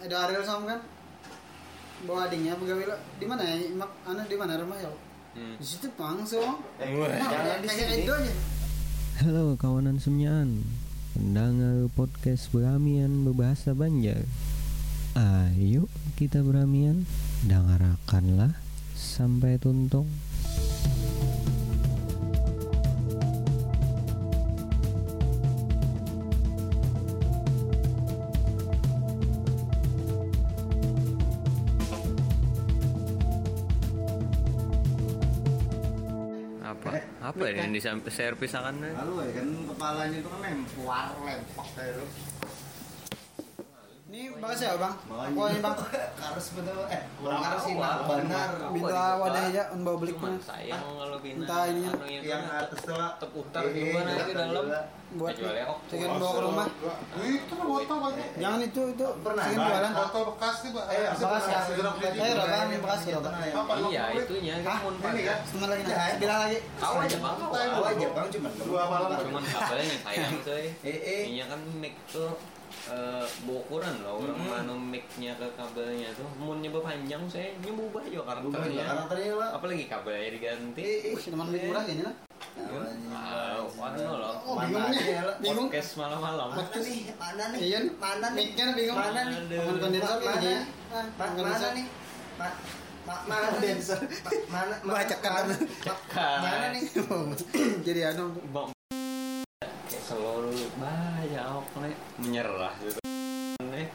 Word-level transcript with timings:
ada 0.00 0.14
Ariel 0.26 0.42
sama 0.42 0.64
kan? 0.66 0.80
Bawa 2.00 2.26
adiknya 2.26 2.56
pegawai 2.56 2.86
lo 2.86 2.96
di 3.14 3.26
mana 3.26 3.42
ya? 3.44 3.56
Mak 3.70 3.90
anu 4.06 4.22
di 4.24 4.36
mana 4.36 4.56
rumah 4.56 4.78
ya 4.78 4.90
Hmm. 5.30 5.54
di 5.54 5.62
situ 5.62 5.86
pangso 5.94 6.42
Eh, 6.82 6.90
jangan 6.90 7.62
di 7.62 7.68
kayak 7.70 7.86
sini. 7.86 8.02
itu 8.02 8.10
aja. 8.10 8.32
Halo 9.22 9.54
kawanan 9.54 10.02
semyaan 10.02 10.66
Pendengar 11.12 11.86
podcast 11.94 12.50
Beramian 12.50 13.22
berbahasa 13.22 13.70
Banjar. 13.70 14.26
Ayo 15.14 15.86
kita 16.16 16.42
beramian. 16.42 17.06
Dengarkanlah 17.42 18.58
Sampai 18.92 19.54
tuntung 19.56 20.10
Apa? 36.70 36.90
Apa 37.18 37.42
ini 37.50 37.58
yang 37.58 37.72
disampai 37.74 38.12
servis 38.14 38.54
akan 38.54 38.74
Lalu 38.78 39.14
ya 39.26 39.30
kan 39.42 39.48
kepalanya 39.74 40.16
itu 40.22 40.28
kan 40.30 40.40
lempar, 40.44 41.08
kayak 41.18 41.40
itu. 41.90 42.04
ini 44.10 44.26
makasih 44.42 44.66
ya 44.66 44.74
bang? 44.74 44.94
Aku 45.06 45.40
ini 45.50 45.60
bang? 45.62 45.76
Harus 46.18 46.46
betul. 46.58 46.82
Eh 46.90 47.02
kurang 47.14 47.42
harus 47.46 47.62
sih 47.62 47.74
nah, 47.78 48.02
benar. 48.06 48.48
minta 48.74 49.04
wadah 49.22 49.42
aja 49.46 49.62
on 49.70 49.80
bawa 49.86 49.96
beli 50.02 50.12
Cuman 50.18 50.34
sayang 50.42 50.82
kalau 50.82 51.18
Entah 51.22 51.62
ininya. 51.70 51.90
anu 51.94 52.06
Yang 52.10 52.44
atas 52.50 52.78
tuh 52.82 52.94
Eh, 53.70 53.70
gimana 53.70 54.10
eh, 54.10 54.18
itu 54.18 54.32
dalam 54.34 54.66
buat 55.10 55.34
kok 55.34 55.78
pengen 55.90 56.08
bawa 56.22 56.30
ke 56.30 56.40
rumah. 56.46 56.66
Itu 57.18 57.54
botol 57.58 57.98
banyak. 57.98 58.28
jangan 58.38 58.60
itu 58.62 58.82
itu. 58.94 59.06
Pernah, 59.26 59.42
pengen 59.42 59.58
jualan. 59.58 59.90
Botol 59.90 60.22
bekas 60.30 60.56
nih, 60.62 60.70
Pak. 60.70 60.84
Eh, 60.86 61.02
Bekas 61.18 61.44
ya. 61.50 61.60
Eh, 61.66 62.32
Rogan, 62.38 62.66
bekas 62.78 63.00
ya, 63.02 63.12
Rogan. 63.18 63.32
Apa? 63.34 63.72
iya 63.90 64.04
itunya 64.14 64.54
kan 64.62 64.78
Ini 64.86 65.22
kan? 65.26 65.38
setengah 65.42 65.68
lagi 65.74 65.82
nah 65.90 66.06
bilang 66.14 66.40
lagi. 66.46 66.58
Tahu 66.78 66.94
aja 67.02 67.16
bang 67.18 67.36
Tahu 67.42 67.82
aja 67.82 68.06
bang 68.14 68.26
cuma 68.30 68.48
Dua 68.62 68.82
malam. 68.86 69.08
cuman 69.18 69.42
kabelnya 69.42 69.96
sayang 70.06 70.34
coy. 70.46 70.64
Eh, 70.86 70.98
eh. 71.02 71.20
ininya 71.26 71.46
kan 71.56 71.60
mic 71.82 71.94
tuh 72.06 72.32
eh 72.86 73.26
ukuran 73.50 73.94
loh. 74.06 74.22
Orang 74.22 74.38
mana 74.46 74.74
mic-nya 74.78 75.34
ke 75.34 75.46
kabelnya 75.58 76.14
tuh. 76.14 76.28
Munnya 76.38 76.70
berpanjang 76.70 77.26
saya 77.26 77.50
nyubah 77.66 78.06
juga 78.06 78.38
Bukan 78.38 78.54
karakternya 78.54 78.84
karakternya 78.86 79.32
lah. 79.34 79.48
apalagi 79.58 79.84
kabelnya 79.90 80.30
diganti. 80.38 80.86
Eh, 80.86 81.18
eh. 81.18 81.66
Murah 81.66 81.82
gini 81.82 82.02
lah 82.06 82.14
Loh 82.58 84.42
oh 84.42 84.54
Mana 84.58 84.90
bingung 85.38 85.68
podcast 85.68 85.94
malam-malam 85.96 86.48
Mana 86.50 86.76
nih? 86.76 86.98
Mana 87.14 87.44
nih? 87.50 87.58
iya 87.60 87.78
nih 87.80 87.92
Mana 87.96 88.26
nih? 88.28 88.36
mic-nya 88.36 88.64
bingung 88.74 88.96
Mana 88.96 89.20
nih? 89.22 89.36
Kondensor 89.78 90.18
mana? 90.18 90.50
Mana 91.38 91.68
nih? 91.72 91.86
Ma- 92.36 92.56
ma- 93.06 93.22
Mana? 93.26 93.46
Kondensor. 93.54 94.00
Ma- 94.02 94.44
Mana? 94.50 94.74
Baca 94.82 95.04
cekat. 95.06 95.32
mana- 95.46 95.58
ma- 95.86 96.40
Mana 96.40 96.66
nih? 96.74 96.82
jadi 97.80 98.00
anu 98.10 98.34
selalu 100.00 100.50
banyak 100.74 101.64
nih 101.78 101.94
menyerah 102.18 102.74
gitu 102.82 102.98
nih 103.62 103.86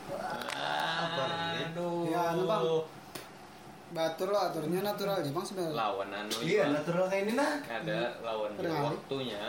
aduh 1.66 2.08
Ya, 2.08 2.32
anu, 2.32 2.48
Bang. 2.48 2.64
Batur 3.96 4.28
lo 4.28 4.40
aturnya 4.44 4.84
natural 4.84 5.24
aja 5.24 5.32
bang 5.32 5.46
sebenarnya 5.48 5.72
lawan 5.72 6.10
anu 6.12 6.36
Iya, 6.44 6.68
Bang. 6.68 6.74
natural 6.76 7.06
kayak 7.08 7.24
ini 7.24 7.34
nah. 7.40 7.54
ada 7.64 8.00
lawan 8.20 8.52
Ada 8.60 8.68
kali. 8.68 8.84
waktunya 8.92 9.44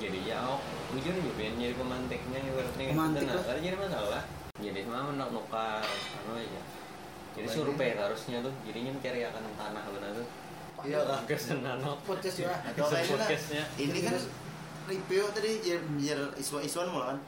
jadi 0.00 0.18
ya 0.24 0.38
oh 0.48 0.60
jujur 0.96 1.12
juga 1.12 1.32
pengen 1.36 1.54
jadi 1.60 1.74
pemantiknya 1.76 2.38
ibaratnya. 2.40 2.84
Pemantik 2.96 3.26
nah, 3.28 3.36
lah. 3.36 3.44
karena 3.44 3.60
jadi 3.60 3.76
masalah 3.76 4.22
jadi 4.56 4.80
mah 4.88 5.12
nak 5.20 5.28
nukar 5.36 5.84
anu 6.16 6.32
aja 6.40 6.60
jadi 7.36 7.46
survei 7.46 7.92
harusnya 7.92 8.40
tuh 8.40 8.52
jadinya 8.64 8.90
mencari 8.96 9.20
akan 9.28 9.42
tanah 9.60 9.84
benar 9.92 10.10
tuh 10.16 10.28
Iya 10.80 11.04
lah. 11.04 11.20
kesan 11.28 11.60
anu 11.60 11.92
podcast 12.08 12.40
juga 12.40 12.56
Atau 12.64 12.88
kayak 12.88 13.04
ini 13.04 13.12
nah. 13.12 13.20
podcastnya 13.20 13.62
Ini 13.76 13.98
kan 14.00 14.16
review 14.88 15.24
tadi 15.36 15.50
biar 15.60 15.80
biar 16.00 16.20
iswa-iswan 16.40 16.88
malah 16.88 17.06
kan. 17.12 17.18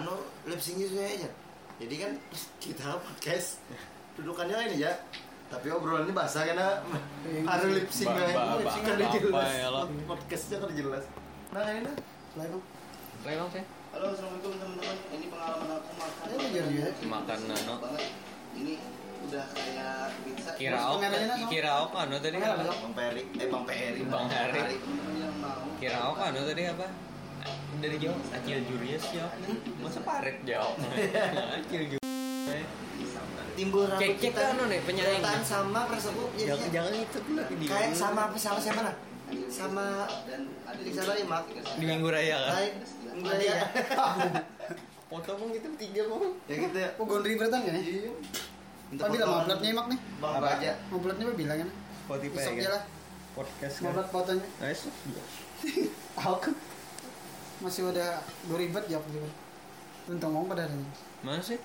Anu 0.00 0.16
lip 0.48 0.56
saya 0.56 0.80
aja. 1.04 1.28
Jadi 1.76 1.94
kan 2.00 2.12
kita 2.64 2.96
podcast 2.96 3.60
dudukannya 4.16 4.72
ini 4.72 4.88
ya. 4.88 4.92
Tapi 5.52 5.68
obrolannya 5.68 6.10
bahasa 6.10 6.42
karena 6.42 6.80
ada 7.44 7.64
lip 7.68 7.88
sync 7.88 8.08
kan. 8.08 8.32
ba- 8.32 8.56
Lip 8.56 8.72
sync 8.72 8.84
kan 8.84 8.96
jelas. 9.12 9.50
ya. 9.52 9.68
Podcastnya 10.08 10.56
kan 10.58 10.70
jelas. 10.72 11.04
Nah 11.52 11.62
ini 11.68 11.84
nah. 11.84 11.94
Lah, 12.32 12.46
Bang. 12.48 12.62
Play 13.22 13.36
bang 13.36 13.50
saya 13.52 13.64
Halo 13.92 14.06
assalamualaikum 14.08 14.56
teman-teman. 14.56 14.96
Ini 15.12 15.26
pengalaman 15.28 15.68
aku 15.70 15.90
makan. 15.94 16.24
Ya, 16.26 16.36
jujur 16.40 16.64
juga. 16.66 16.88
makan 17.06 17.38
anu 17.44 17.74
banget. 17.78 18.04
Ini 18.52 18.72
udah 19.22 19.44
kayak 19.52 19.94
pizza. 20.24 20.50
kira 20.56 20.78
sama? 20.80 21.46
kira 21.46 21.70
ok 21.78 21.94
anu 22.00 22.16
tadi 22.18 22.36
apa? 22.40 22.64
Bang 22.64 22.94
Peri, 22.96 23.22
eh 23.36 23.46
Bang 23.46 23.64
Peri, 23.64 24.00
Bang 24.02 24.26
Peri. 24.26 24.60
kira 25.78 25.98
ok 26.08 26.18
anu 26.24 26.40
tadi 26.42 26.62
apa 26.64 26.86
dari 27.78 27.96
jauh 27.98 28.14
acil 28.30 28.58
jurius 28.64 29.04
ya 29.10 29.26
masa 29.78 29.98
paret 30.00 30.38
jauh 30.42 30.74
acil 30.78 31.82
jurius 31.82 31.98
Timbul 33.52 33.84
rambut 33.84 34.00
cek 34.00 34.16
kita 34.16 34.42
anu 34.56 34.64
nih, 34.72 34.80
kelihatan 34.80 35.44
sama 35.44 35.84
persebut 35.84 36.32
jangan 36.40 36.56
jadinya. 36.56 36.72
jangan 36.72 36.92
itu 36.96 37.18
dulu 37.20 37.42
di 37.60 37.66
kayak 37.68 37.92
sama 37.92 38.20
apa 38.32 38.36
sama 38.40 38.58
siapa 38.64 38.80
nah 38.80 38.96
sama 39.52 39.84
di 40.80 40.90
sana 40.92 41.12
lima 41.20 41.38
di 41.76 41.84
minggu 41.84 42.08
raya 42.08 42.36
kan? 42.48 42.52
Lain 42.56 42.74
enggak 43.12 43.36
ya 43.44 43.56
foto 45.12 45.30
bang 45.36 45.50
kita 45.52 45.68
tiga 45.76 46.02
bang 46.08 46.22
ya 46.48 46.54
gitu 46.64 46.78
ya 46.80 46.90
oh 46.96 47.04
gondri 47.04 47.32
beratan 47.36 47.60
kan 47.60 47.72
ya? 47.76 47.82
Minta 48.88 49.02
Pak 49.04 49.12
bilang 49.12 49.28
fotoan. 49.28 49.36
mau 49.36 49.44
upload 49.44 49.60
nyimak 49.64 49.86
nih? 49.88 49.98
Bang 50.20 50.34
Raja. 50.40 50.72
Mau 50.88 50.96
uploadnya 51.00 51.24
apa 51.28 51.34
bilang 51.36 51.56
kan 51.64 51.68
Spotify 51.72 52.32
besok 52.36 52.52
kan? 52.52 52.60
aja 52.60 52.70
lah. 52.72 52.82
Podcast 53.32 53.74
mau 53.80 53.88
upload 53.92 54.08
fotonya 54.12 54.46
Nice. 54.60 54.82
tahu 56.16 56.36
kan? 56.40 56.54
Masih 57.60 57.82
udah 57.88 58.10
gue 58.20 58.56
ribet 58.56 58.84
gitu 58.88 59.28
untung 60.08 60.32
ngomong 60.32 60.48
pada 60.52 60.64
hari 60.64 60.76
ini. 60.76 60.88
Mana 61.20 61.40
sih 61.44 61.60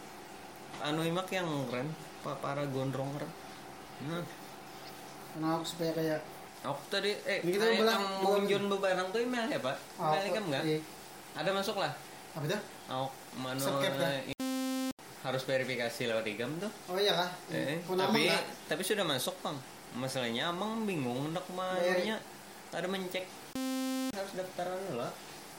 anu 0.83 1.01
imak 1.05 1.27
yang 1.33 1.47
keren 1.69 1.87
pa- 2.21 2.37
para 2.37 2.63
gondrong 2.69 3.09
keren. 3.17 3.31
Nah. 4.05 4.25
Karena 5.33 5.47
aku 5.57 5.65
supaya 5.65 5.91
kayak 5.93 6.19
aku 6.65 6.81
tadi 6.89 7.11
eh 7.25 7.39
kita 7.45 7.65
yang 7.77 8.25
munjun 8.25 8.63
bebarang 8.67 9.13
tuh 9.13 9.21
email 9.21 9.45
ya 9.47 9.59
pak? 9.61 9.77
Ah, 10.01 10.17
email 10.17 10.33
kan 10.33 10.43
enggak 10.49 10.63
iya. 10.65 10.79
ada 11.37 11.49
masuk 11.53 11.77
lah. 11.77 11.93
Apa 12.33 12.45
tuh 12.45 12.61
Aku 12.87 13.07
Subscribe 13.59 13.97
kan? 13.99 14.37
harus 15.27 15.43
verifikasi 15.43 16.01
lewat 16.07 16.25
igam 16.29 16.55
tuh. 16.55 16.71
Oh 16.87 16.95
iya 16.95 17.11
kah? 17.11 17.29
Eh, 17.51 17.83
tapi 17.83 18.31
tapi 18.71 18.81
sudah 18.85 19.03
masuk 19.03 19.35
bang. 19.43 19.57
Masalahnya 19.97 20.55
amang 20.55 20.87
bingung 20.87 21.27
hendak 21.27 21.43
mainnya. 21.51 22.23
Ada 22.71 22.87
mencek. 22.87 23.25
Harus 24.15 24.33
daftaran 24.37 24.77
dulu 24.87 25.03
lah. 25.03 25.11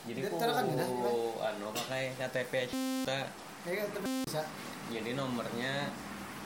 Jadi 0.09 0.19
Daftar 0.25 0.49
kan 0.55 0.63
gimana? 0.65 1.11
anu 1.53 1.65
pakai 1.75 2.15
KTP 2.17 2.51
aja. 2.65 3.27
Kita 3.61 3.99
bisa 4.01 4.41
jadi 4.89 5.15
nomornya 5.15 5.73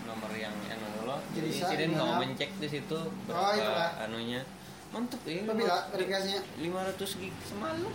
nomor 0.03 0.31
yang 0.35 0.51
anu 0.67 1.07
lo. 1.07 1.17
Jadi 1.31 1.47
insiden 1.47 1.95
gimana? 1.95 1.99
kamu 2.03 2.13
mencek 2.27 2.49
di 2.59 2.67
situ 2.67 2.97
berapa 3.27 3.39
Oh, 3.39 3.51
iya, 3.55 3.87
anunya? 4.03 4.41
Mantep 4.91 5.21
ya 5.25 5.41
apa 5.41 5.53
bila 5.57 5.75
verifikasinya? 5.89 6.41
500 6.59 7.21
gig 7.23 7.35
semalam. 7.47 7.93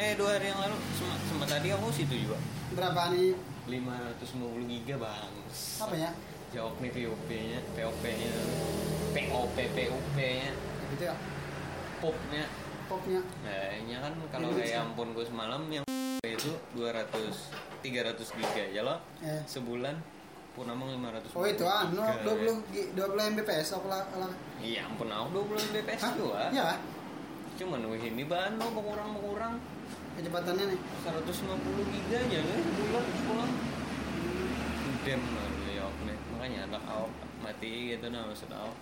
Eh 0.00 0.16
dua 0.16 0.40
hari 0.40 0.48
yang 0.50 0.58
lalu. 0.58 0.76
Sem 0.96 1.08
sempat 1.28 1.48
tadi 1.52 1.68
aku 1.70 1.92
situ 1.92 2.14
juga. 2.26 2.40
Berapa 2.72 3.12
nih? 3.12 3.36
550 3.68 4.72
giga 4.72 4.94
bang. 4.98 5.32
Apa 5.84 5.94
ya? 5.94 6.10
Jawab 6.50 6.74
nih 6.82 6.90
POP 6.90 7.28
nya 7.30 7.60
POP 7.76 8.02
nya 8.04 8.30
POP 9.12 9.56
PUP 9.56 10.16
nya 10.16 10.50
gitu 10.96 11.02
ya? 11.04 11.14
POP 12.00 12.18
nya 12.32 12.44
popnya. 12.92 13.20
Nah 13.44 13.64
ini 13.80 13.96
kan 13.96 14.12
kalau 14.28 14.52
kayak 14.52 14.84
ampun 14.84 15.16
gue 15.16 15.24
semalam 15.24 15.62
yang 15.72 15.84
itu 16.22 16.52
200 16.76 17.71
300 17.82 18.38
giga 18.38 18.64
ya 18.70 18.80
lo? 18.80 18.96
Eh. 19.20 19.42
Sebulan 19.44 19.98
pun 20.52 20.68
emang 20.68 20.92
500 20.92 21.32
oh 21.32 21.46
itu 21.48 21.64
anu 21.64 22.04
giga. 22.04 22.28
20 22.28 22.72
gi- 22.72 22.90
20 22.92 23.32
mbps 23.32 23.68
aku 23.72 23.88
lah 23.88 24.04
iya 24.60 24.84
ampun 24.84 25.08
aku 25.08 25.48
20 25.48 25.72
Mbps 25.72 26.02
Hah? 26.04 26.12
dua 26.12 26.40
iya 26.52 26.62
kah? 26.68 26.78
cuman 27.56 27.80
wih 27.88 28.04
ini 28.04 28.24
bahan 28.28 28.60
lo 28.60 28.68
berkurang 28.70 29.56
kecepatannya 30.12 30.64
nih. 30.68 30.78
150 31.08 31.88
giga 31.88 32.16
aja 32.20 32.38
nih 32.38 32.58
sebulan 32.68 33.04
pulang 33.24 33.52
dem 35.02 35.22
lah 35.24 35.48
ya 35.72 35.86
nih. 36.04 36.18
Makanya 36.36 36.60
anak 36.68 36.82
awak 36.84 37.12
mati 37.40 37.96
gitu 37.96 38.06
nah 38.12 38.22
maksud 38.28 38.52
awak 38.52 38.76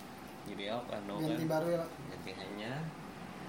jadi 0.45 0.75
awak 0.75 0.91
anu 0.91 1.17
kan 1.17 1.33
ganti 1.33 1.47
baru 1.47 1.67
ya 1.71 1.83
jadi 2.11 2.31
hanya 2.35 2.71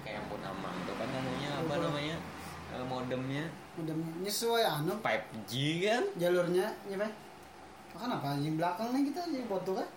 kayak 0.01 0.15
yang 0.15 0.25
pun 0.31 0.41
amang 0.41 0.75
tuh 0.87 0.95
kan 0.95 1.07
apa 1.11 1.59
Apa? 1.59 1.73
namanya? 1.75 2.17
Eh, 2.71 2.85
modemnya 2.87 3.45
udah 3.73 3.95
nyesuai 4.21 4.65
anu 4.65 4.93
5G 5.01 5.53
kan? 5.81 6.03
jalurnya 6.21 6.69
ya 6.85 6.95
pak. 7.01 7.11
Makan 7.93 8.09
apa? 8.21 8.29
Yang 8.41 8.55
belakang 8.61 8.87
nih 8.93 9.01
kita 9.09 9.21
yang 9.33 9.47
foto 9.49 9.71
kan 9.77 9.87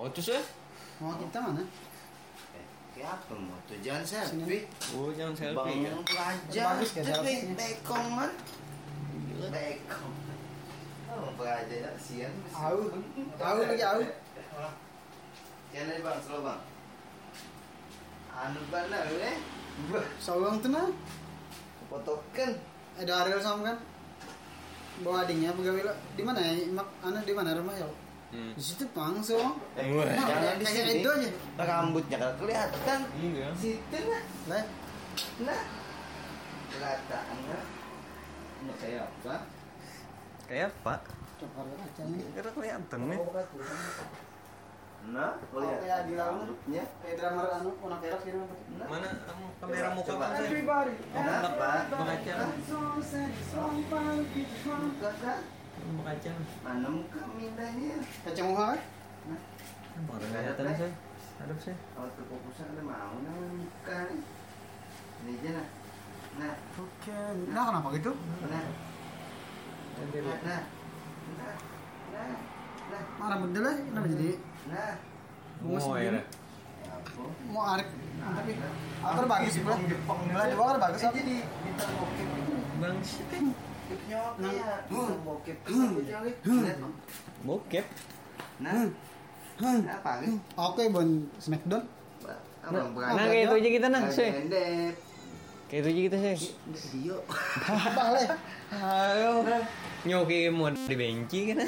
oh 0.00 0.08
terus 0.16 0.32
ya 0.32 0.40
mau 0.96 1.12
kita 1.20 1.38
mana? 1.44 1.60
Eh, 2.96 3.04
apa 3.04 3.32
mau 3.36 3.56
tuh? 3.68 3.76
Jangan 3.84 4.04
selfie. 4.04 4.64
Oh 4.96 5.12
jangan 5.12 5.36
selfie 5.36 5.56
bang 5.56 5.92
kan 5.92 6.04
pelajar. 6.08 6.64
Bagus 6.76 6.90
ya 6.96 7.02
Cek, 7.04 7.14
selfie-nya. 7.20 7.54
bekong 7.56 8.08
man. 8.16 8.32
Bekong 9.52 10.14
oh 11.10 11.44
aja 11.44 11.74
ya 11.74 11.90
kesian. 12.00 12.32
Au, 12.52 12.80
au 13.36 13.58
lagi 13.60 13.84
au. 13.84 14.00
Aja 15.72 15.80
bang, 16.00 16.18
slow 16.24 16.40
bang. 16.48 16.60
Anu 18.32 18.60
bana 18.72 18.98
eh. 19.04 19.36
Sawang 20.16 20.60
tuh 20.64 20.72
nah. 20.72 20.88
Fotokan. 21.90 22.50
Ada 22.96 23.12
Ariel 23.20 23.40
sama 23.40 23.66
kan? 23.66 23.76
Bawa 25.00 25.24
adiknya 25.24 25.50
pegawai 25.50 25.82
lo. 25.82 25.94
Di 26.14 26.22
mana 26.22 26.38
ya? 26.38 26.52
Mak, 26.70 26.88
anu 27.02 27.18
di 27.20 27.32
mana 27.32 27.50
rumah 27.52 27.74
ya? 27.74 27.88
Hmm. 28.30 28.54
Di 28.54 28.62
situ 28.62 28.86
pang 28.94 29.18
so. 29.18 29.34
Eh, 29.74 29.90
jangan 30.14 30.54
di 30.54 30.62
Kayak 30.62 30.86
sini. 30.86 31.02
itu 31.02 31.08
aja. 31.10 31.30
Rambutnya 31.58 32.16
kan 32.16 32.32
kelihatan. 32.38 32.98
Iya. 33.18 33.48
Situ 33.58 33.96
nah. 34.06 34.22
Lah, 34.46 34.64
Nah. 35.42 35.62
Kelihatan 36.70 37.24
nah. 37.44 37.64
Ini 38.60 38.72
kayak 38.78 39.02
apa? 39.02 39.34
Kayak 40.46 40.68
apa? 40.70 40.94
coba 41.40 41.60
nih. 41.64 42.24
Kelihatan 42.36 43.00
nih. 43.08 43.18
Nah, 45.00 45.32
Oh, 45.50 45.64
kayak 45.80 46.06
di 46.06 46.12
dalam. 46.14 46.44
rambutnya. 46.44 46.84
Kayak 47.00 47.14
drummer 47.16 47.46
anu, 47.50 47.70
perak 47.80 48.20
gitu. 48.20 48.40
Nah. 48.76 48.86
Mana 48.86 49.08
kamu 49.24 49.44
kamera 49.58 49.88
muka 49.96 50.12
Coba. 50.12 50.26
kan? 50.28 50.44
Everybody. 50.44 50.92
Nah, 51.10 51.50
Pak. 51.50 51.80
Mengaca. 51.90 52.34
Muka 54.78 55.10
kan? 55.18 55.40
Mengaca. 55.80 56.30
Mana 56.62 56.88
muka 56.88 57.20
mindanya? 57.32 57.96
Kaca 58.22 58.42
muka 58.44 58.64
kan? 58.70 58.80
Baru 60.00 60.24
kelihatan 60.24 60.64
saya. 60.70 60.92
Hadap 61.40 61.58
saya. 61.58 61.76
Kalau 61.96 62.10
terfokusan 62.14 62.66
ada 62.70 62.82
mau 62.84 63.16
nah 63.16 63.34
muka 63.50 63.98
nih. 64.06 64.20
Ini 65.20 65.32
aja 65.40 65.50
nah. 65.56 65.66
Nah, 66.38 66.54
Oke. 66.78 67.18
Nah, 67.50 67.64
kenapa 67.72 67.88
gitu? 67.96 68.12
nah. 68.44 68.66
Nah, 69.98 70.40
nah. 70.44 70.62
Nah. 72.12 72.38
Betul 73.40 73.62
lah? 73.64 73.76
Kenapa 73.80 74.06
jadi 74.12 74.30
Nah. 74.70 74.94
Oh, 75.60 75.96
iya. 75.96 76.20
Ya? 76.20 76.22
Mau 77.48 77.64
arik. 77.76 77.88
Tapi 78.20 78.52
akar 79.00 79.24
bagus 79.24 79.52
sih, 79.56 79.62
Bro. 79.64 79.76
Nilai 80.28 80.46
di 80.52 80.56
bawah 80.56 80.76
bagus 80.76 81.00
apa? 81.04 81.16
Jadi 81.16 81.24
di 81.24 81.36
bokep 81.96 82.28
itu 82.36 82.54
Bang. 82.80 82.96
Bokep 85.24 85.56
cewek. 85.64 86.34
Nah. 86.44 86.92
Bokep. 87.44 87.86
Apa 89.60 90.10
nih? 90.24 90.36
Oke, 90.56 90.82
bon 90.92 91.28
Smackdown. 91.40 91.84
Nah 92.60 93.24
kayak 93.24 93.48
itu 93.48 93.54
aja 93.56 93.70
kita 93.80 93.86
nang 93.88 94.04
sih. 94.12 94.30
Kayak 95.68 95.80
itu 95.80 95.88
aja 95.88 96.00
kita 96.08 96.16
sih. 96.20 96.52
Video. 96.92 97.16
Apa 97.64 98.16
le? 98.16 98.22
Ayo. 98.76 99.44
Nyoki 100.04 100.48
mau 100.52 100.72
dibenci 100.72 101.52
kan? 101.52 101.60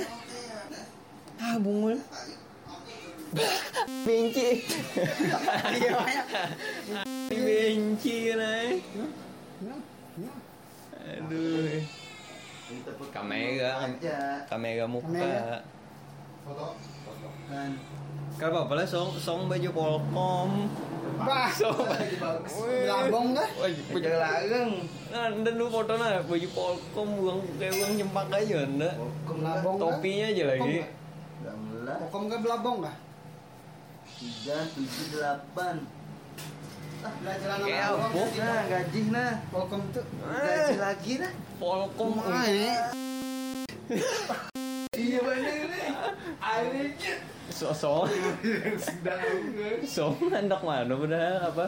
Ah 1.43 1.59
bungul. 1.59 1.99
Benci. 4.07 4.63
Iya, 5.75 5.91
banyak. 5.99 6.27
Dibenci 7.33 8.17
kan? 8.31 8.41
ay. 8.47 8.71
Aduh. 11.19 11.83
Kamera. 13.11 13.91
aja. 13.91 14.47
Kamera 14.47 14.85
muka. 14.87 15.11
Kamera. 15.11 15.59
Foto. 16.47 16.67
Kan. 17.51 17.71
Kalau 18.39 18.65
apa 18.65 18.73
lah 18.79 18.87
song 18.87 19.11
song 19.19 19.51
baju 19.51 19.71
polkom. 19.75 20.71
Bah, 21.23 21.51
Song. 21.53 21.75
belabong 22.57 23.37
kah? 23.37 23.49
Wah, 23.61 23.69
Baju 23.69 24.11
larang. 24.11 24.71
Nah, 25.13 25.27
dan 25.43 25.55
lu 25.59 25.67
foto 25.69 25.93
nah 25.99 26.23
baju 26.25 26.49
polkom 26.55 27.09
buang 27.19 27.39
kayak 27.61 27.73
buang 27.77 27.93
nyempak 27.99 28.27
aja 28.31 28.59
ndak. 28.67 28.95
Belabong 29.27 29.75
kah? 29.77 29.83
Topinya 29.99 30.27
aja 30.31 30.45
lagi. 30.55 31.02
Alhamdulillah. 31.43 31.97
Pokoknya 32.07 32.25
nggak 32.31 32.41
belabong 32.47 32.77
kah? 32.87 32.97
Tiga, 34.23 34.59
tujuh, 34.75 35.07
delapan. 35.19 35.77
Ah, 37.03 37.11
apa? 37.11 38.21
Nah, 38.39 38.63
gaji 38.71 39.01
nah. 39.11 39.35
Tuh. 39.51 40.07
Gaji 40.23 40.77
lagi 40.79 41.13
nah. 41.19 41.33
Polkom. 41.59 42.23
Ah, 42.23 42.47
ini. 42.47 42.71
Iya 44.93 45.25
bener 45.25 45.73
nih. 45.73 45.89
So 47.49 47.73
so. 47.73 48.05
So 49.89 50.13
hendak 50.31 50.61
mana 50.61 50.95
udah 50.95 51.49
apa? 51.49 51.65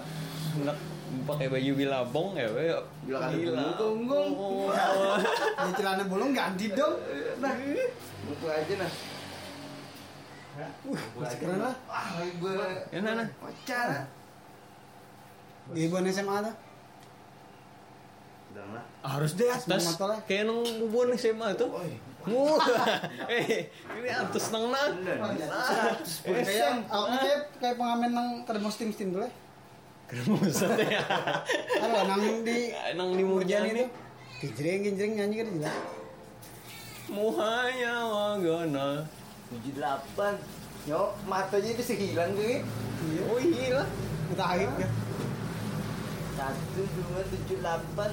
Hendak 0.55 0.77
pakai 1.25 1.49
baju 1.49 1.73
bilabong 1.73 2.37
ya, 2.37 2.47
we. 2.53 2.69
Gila 3.09 3.19
kan. 3.25 3.33
Oh. 3.81 4.69
Celana 5.73 6.05
bolong 6.05 6.37
ganti 6.37 6.69
dong. 6.77 7.01
Nah, 7.41 7.57
buku 8.29 8.47
aja 8.47 8.75
nah. 8.77 8.93
Aja. 10.55 11.37
keren 11.43 11.59
lah. 11.59 11.75
Ah, 11.91 12.23
gue. 12.23 12.55
Ya 12.95 12.99
nah, 13.03 13.13
nah. 13.19 13.29
Pacar. 13.43 14.07
Gibon 15.75 16.07
SMA 16.07 16.37
tuh. 16.47 16.55
Lah. 18.55 18.85
Harus 19.03 19.35
di 19.35 19.45
atas. 19.51 19.99
Kayak 20.31 20.47
nung 20.47 20.63
bubun 20.63 21.11
SMA 21.19 21.59
tuh. 21.59 21.75
Oi. 21.75 22.15
Wah, 22.25 22.57
eh, 23.29 23.69
ini 24.01 24.09
atas 24.09 24.49
nang 24.49 24.73
nang. 24.73 24.97
Kayak 26.25 26.89
aku 26.89 27.13
kayak 27.21 27.41
kayak 27.61 27.77
pengamen 27.77 28.11
nang 28.17 28.29
kedemu 28.49 28.69
steam 28.73 28.91
steam 28.97 29.13
dulu. 29.13 29.29
Keremusan 30.09 30.73
ya. 30.95 31.05
Halo, 31.85 32.01
nang 32.09 32.25
di 32.41 32.73
Nang 32.97 33.13
di 33.13 33.25
Murjan 33.29 33.69
itu. 33.69 33.85
itu. 33.85 33.87
Gejreng 34.41 34.81
gejreng 34.89 35.13
nyanyi 35.21 35.35
kan 35.45 35.49
jelas. 35.53 35.77
Muhanya 37.13 37.95
wagana. 38.09 39.05
Tujuh 39.55 39.73
delapan. 39.79 40.35
Yo, 40.85 41.15
matanya 41.25 41.73
bisa 41.79 41.95
hilang 41.95 42.35
gue. 42.35 42.61
Oh 43.31 43.39
iya. 43.39 43.87
Kita 44.35 44.45
akhir 44.45 44.71
ya. 44.83 44.89
Satu, 46.35 46.83
dua, 46.99 47.21
tujuh, 47.31 47.57
delapan. 47.63 48.11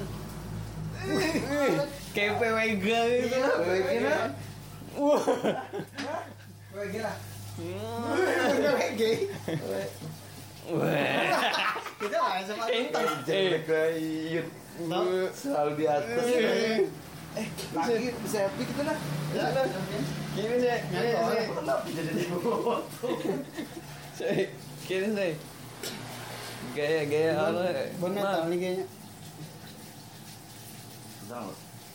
Kayak 2.14 2.32
PWG 2.38 2.86
gitu. 3.26 3.34
Iya, 3.34 3.50
begini. 3.58 4.12
Wah. 4.94 5.22
Wah, 6.72 6.84
gila. 6.86 7.12
Hmm. 7.52 8.14
Gay. 8.94 9.16
Wah. 10.70 10.88
Kita 11.98 12.16
lah 12.22 12.32
SMA 12.46 12.64
Eh, 12.70 12.84
Jelek 13.26 13.62
kayak 13.66 14.46
selalu 15.34 15.72
di 15.74 15.84
atas. 15.90 16.24
Eh. 17.32 17.48
Lagi 17.72 18.12
bisa 18.20 18.44
epic 18.44 18.68
kita 18.68 18.82
nah. 18.84 18.96
Gini 20.36 20.56
sih. 20.60 20.78
Gini 20.92 21.10
sih. 21.16 21.44
Kenapa 21.48 21.88
jadi 21.88 22.12
di 22.12 22.24
bawah? 22.28 22.84
Sih. 24.12 24.52
Gini 24.84 25.08
sih. 25.16 25.32
Gaya 26.76 27.00
gaya 27.08 27.32
apa? 27.36 27.60
Metal 28.00 28.44
nih 28.52 28.58
kayaknya. 28.60 28.86
Tahu. 31.32 31.50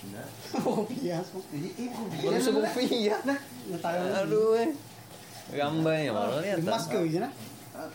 Nah. 0.07 0.23
Oh, 0.63 0.87
ibu 0.87 2.01
Baru 2.23 2.39
sebuah 2.41 2.71
ya. 2.89 3.17
Nah. 3.25 3.37
Aduh. 4.25 4.57
eh. 4.57 4.69
Gambarnya 5.53 6.11
malah 6.11 6.41
lihat. 6.41 6.59
Emas 6.65 6.85
ke 6.89 6.97
gini 7.05 7.21
nah. 7.21 7.31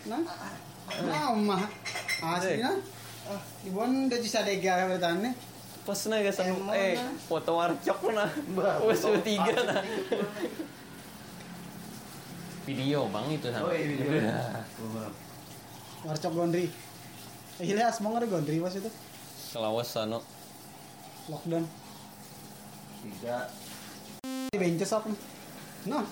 Nah. 0.06 0.22
Nah, 1.02 1.34
mah. 1.34 1.66
Asli 2.22 2.62
nah. 2.62 2.78
Ibon 3.66 4.06
udah 4.10 4.18
bisa 4.22 4.46
dega 4.46 4.86
bertanya. 4.86 5.34
Pas 5.82 5.98
na 6.06 6.22
gasang 6.22 6.46
Emang 6.46 6.70
eh 6.70 6.94
na. 6.94 7.10
foto 7.18 7.58
warcok 7.58 8.14
na. 8.14 8.26
Foto 8.78 9.18
tiga 9.20 9.50
na. 9.66 9.82
Video 12.62 13.10
bang 13.10 13.26
itu 13.28 13.48
sama. 13.50 13.66
Oh, 13.66 13.74
iya, 13.74 13.84
video. 13.90 14.14
Warcok 16.04 16.32
gondri. 16.32 16.70
Eh, 17.58 17.64
Gila, 17.66 17.90
semua 17.90 18.14
ada 18.14 18.26
gondri 18.26 18.62
pas 18.62 18.70
itu. 18.70 18.86
Kelawas 19.50 19.90
ano. 19.98 20.22
Lockdown. 21.26 21.66
Tiga, 23.02 23.50
Di 24.22 24.56
benches 24.56 24.94
apa? 24.94 25.10
Nah. 25.84 26.06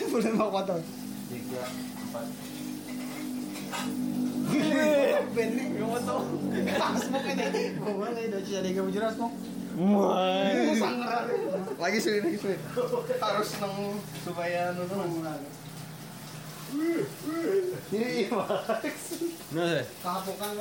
Boleh 0.14 0.30
mau 0.30 0.54
foto. 0.54 0.78
tiga, 1.26 1.62
empat. 1.66 2.26
Lagi 11.80 11.98
sulit 12.02 12.22
lagi 12.26 12.38
sulit. 12.38 12.60
Harus 13.22 13.50
nang 13.62 13.74
supaya 14.26 14.74
anu 14.74 14.82
Nah, 16.70 17.02
sih. 18.94 19.34
Kapokan 20.06 20.54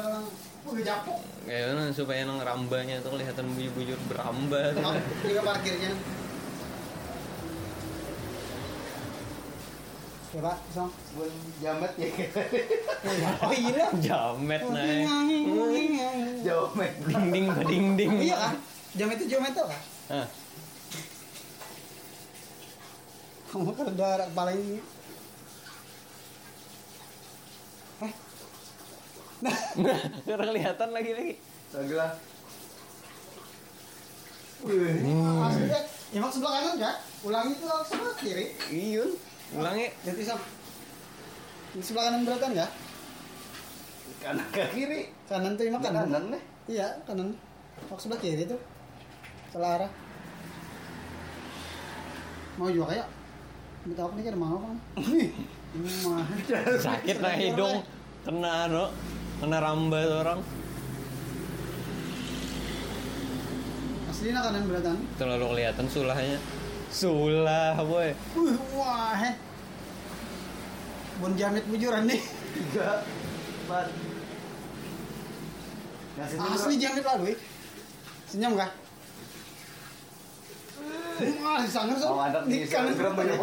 japok. 0.82 1.22
kayak 1.46 1.94
supaya 1.94 2.26
nang 2.26 2.42
rambanya 2.42 2.98
tuh 3.02 3.14
kelihatan 3.14 3.46
bujur-bujur 3.54 3.98
beramba. 4.10 4.74
Juga 5.22 5.42
parkirnya. 5.46 5.94
Ya 10.30 10.46
pak, 10.46 10.58
song. 10.70 10.94
buat 11.18 11.32
jamet 11.58 11.92
ya. 11.98 12.08
Oh 13.42 13.54
iya. 13.56 13.90
Jamet 13.98 14.62
naik. 14.62 15.08
Jauh 16.46 16.70
men. 16.78 16.92
Ding 17.02 17.26
ding 17.34 17.48
ding 17.66 17.86
ding. 17.98 18.12
Iya 18.22 18.36
kan? 18.38 18.56
Jam 18.94 19.08
itu 19.10 19.26
jam 19.26 19.42
itu 19.42 19.64
kan? 19.66 19.82
Ah. 20.14 20.28
Kamu 23.50 23.74
kan 23.74 23.86
ada 23.90 24.30
kepala 24.30 24.52
ini. 24.54 24.78
Eh, 28.06 28.14
Nggak 30.30 30.38
kelihatan 30.46 30.90
lagi 30.94 31.12
lagi. 31.18 31.34
Lagi 31.74 31.94
lah. 31.98 32.12
asli 35.50 35.66
ya. 35.74 35.82
Emang 36.14 36.30
sebelah 36.30 36.52
kanan 36.62 36.74
enggak? 36.78 36.96
Ulangi 37.26 37.54
itu 37.58 37.66
langsung 37.66 37.98
sebelah 37.98 38.16
kiri. 38.22 38.46
Iya. 38.70 39.06
Ulangi. 39.58 39.88
Jadi 40.06 40.22
sama. 40.22 40.46
Di 41.74 41.82
sebelah 41.82 42.04
kanan 42.10 42.22
beratan 42.26 42.52
ya? 42.54 42.68
Kanan 44.22 44.46
ke 44.54 44.64
kiri. 44.74 45.02
Kanan 45.26 45.58
tuh 45.58 45.64
emang 45.66 45.82
kanan. 45.82 46.06
Kanan 46.06 46.24
nih. 46.34 46.44
Iya, 46.70 46.88
kanan. 47.08 47.34
Maksud 47.90 48.10
sebelah 48.10 48.22
kiri 48.22 48.44
tuh. 48.46 48.62
Salah 49.50 49.82
arah. 49.82 49.92
Mau 52.60 52.68
juga 52.70 52.92
kayak 52.92 53.08
Minta 53.88 54.04
apa 54.04 54.14
nih 54.20 54.24
kan 54.28 54.36
mau 54.36 54.58
kan? 54.60 54.78
Ini 55.00 55.90
mah. 56.04 56.28
Sakit 56.86 57.18
nah 57.24 57.34
hidung. 57.34 57.80
Kena 58.28 58.68
no. 58.68 58.92
Kena 59.40 59.58
ramba 59.64 59.98
tuh 60.04 60.20
orang. 60.20 60.40
Aslinya 64.12 64.42
kanan 64.44 64.68
beratan. 64.68 64.98
Terlalu 65.16 65.46
kelihatan 65.56 65.86
sulahnya. 65.88 66.38
Sulah, 66.90 67.78
boy. 67.86 68.12
Wih, 68.36 68.58
wah, 68.74 69.14
heh. 69.14 69.34
Bon 71.22 71.34
jamit 71.38 71.64
bujuran 71.70 72.10
nih. 72.10 72.22
Tiga. 72.56 73.06
Empat. 73.66 73.88
Ngasih 76.18 76.38
Asli 76.42 76.76
jamit 76.82 77.04
lah, 77.06 77.16
gue. 77.22 77.38
Senyum 78.28 78.58
kah? 78.58 78.72
Wah, 81.20 81.60
sangar 81.68 82.00
so. 82.00 82.16
Oh, 82.16 82.24
ada 82.24 82.48
di 82.48 82.64
Instagram 82.64 83.12
banyak. 83.12 83.38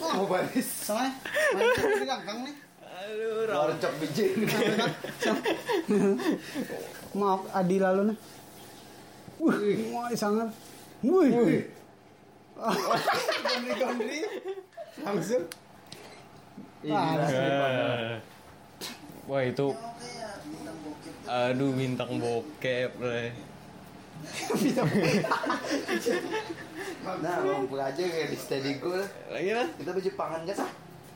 Mau 0.00 0.28
baris. 0.28 0.68
Soalnya, 0.84 1.16
main 1.56 1.72
di 1.72 2.04
ganggang 2.04 2.38
nih. 2.44 2.56
Aduh, 2.84 3.48
Warcok 3.48 3.92
biji. 4.04 4.26
Maaf, 7.16 7.48
Adi 7.56 7.76
lalu 7.80 8.12
nih. 8.12 8.18
Wih, 9.40 9.96
wah, 9.96 10.12
sangar. 10.12 10.52
Wih. 11.00 11.72
Gondri-gondri. 12.58 14.20
Langsung. 14.98 15.44
Wah, 16.86 17.14
Eh. 17.26 18.18
Wah 19.28 19.42
itu 19.44 19.68
Aduh 21.28 21.76
bintang 21.76 22.16
bokep 22.16 22.90
le. 23.04 23.28
Nah, 27.04 27.36
mampu 27.44 27.76
aja 27.76 28.02
kayak 28.02 28.28
di 28.32 28.38
steady 28.38 28.72
goal. 28.80 28.98
Lagi 29.28 29.50
lah 29.54 29.68
Kita 29.76 29.90
baju 29.92 30.10
pangan 30.16 30.40
gak 30.48 30.56
sah? 30.56 30.70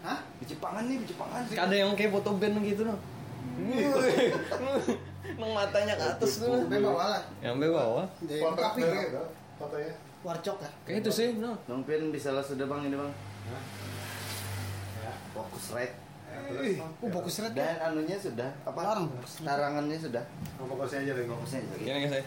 Hah? 0.04 0.18
Baju 0.38 0.54
pangan 0.60 0.82
nih, 0.86 0.96
baju 1.00 1.14
pangan. 1.16 1.42
Ada 1.48 1.74
yang 1.74 1.90
kayak 1.96 2.12
foto 2.12 2.30
band 2.36 2.60
gitu 2.62 2.82
no 2.86 2.94
Nang 5.38 5.50
matanya 5.56 5.94
ke 5.96 6.04
atas 6.16 6.40
tuh 6.40 6.52
Sampai 6.62 6.78
bawah 6.78 7.06
lah. 7.18 7.22
Yang 7.40 7.54
bawah 7.72 8.04
Jadi 8.20 8.40
Foto 8.42 8.62
fotonya. 9.58 9.94
Warcok 10.22 10.56
ya. 10.58 10.70
Kayak 10.84 10.98
itu 11.00 11.10
sih 11.12 11.28
no 11.36 11.58
Bang 11.64 11.82
Pin 11.82 12.08
bisa 12.08 12.30
lah 12.30 12.40
sudah 12.40 12.64
bang 12.64 12.86
ini 12.86 12.94
bang. 12.94 13.12
Ya. 14.98 15.12
Fokus 15.32 15.66
right. 15.72 15.94
Terus, 16.32 16.80
Oh, 16.80 17.10
fokus 17.12 17.34
red 17.40 17.52
ya. 17.52 17.76
Dan 17.76 17.92
anunya 17.92 18.16
sudah 18.16 18.48
apa? 18.62 18.80
Larang. 18.80 19.04
Larangannya 19.42 19.98
sudah. 19.98 20.24
oh, 20.56 20.64
fokusnya 20.66 21.04
aja 21.04 21.12
deh. 21.12 21.24
Fokusnya 21.26 21.58
aja. 21.60 21.74
Gini 21.76 21.98
guys 22.00 22.10
saya 22.10 22.24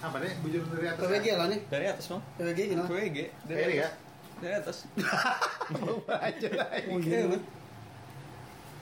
Apa 0.00 0.16
nih? 0.18 0.32
Bujur 0.40 0.62
dari 0.66 0.86
atas. 0.88 1.02
PWG 1.04 1.26
lah 1.36 1.46
nih. 1.46 1.60
Dari 1.68 1.86
atas 1.86 2.04
no 2.08 2.18
PWG 2.34 2.60
gimana? 2.66 2.88
PWG 2.88 3.18
ini 3.44 3.74
ya. 3.76 3.88
Dari 4.40 4.54
atas 4.56 4.76
aja 6.26 6.48
lah. 6.50 6.68
Oh, 6.90 6.98
gini 6.98 7.16
kan. 7.28 7.42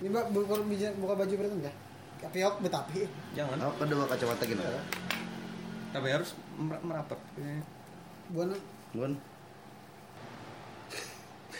Ini 0.00 0.08
mbak 0.08 0.24
buka, 0.32 0.54
buka, 0.56 0.88
buka 0.96 1.14
baju 1.18 1.34
berarti 1.34 1.56
enggak? 1.60 1.76
Kapiok 2.20 2.54
betapi. 2.62 3.00
Jangan 3.34 3.56
Oh, 3.60 3.74
kedua 3.74 4.04
kacamata 4.06 4.44
gini. 4.44 4.62
Tapi 5.90 6.06
harus 6.08 6.30
mer- 6.54 6.80
merapat 6.80 7.18
Buana 8.30 8.54
Bun. 8.94 9.12